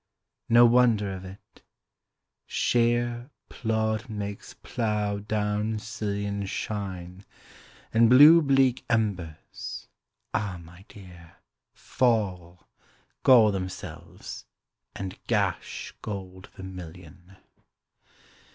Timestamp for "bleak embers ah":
8.41-10.59